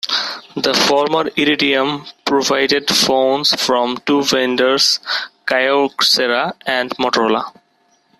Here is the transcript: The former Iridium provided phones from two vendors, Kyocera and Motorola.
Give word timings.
The 0.55 0.73
former 0.87 1.29
Iridium 1.35 2.07
provided 2.25 2.89
phones 2.89 3.53
from 3.61 3.99
two 4.07 4.23
vendors, 4.23 4.99
Kyocera 5.45 6.53
and 6.65 6.89
Motorola. 6.97 7.45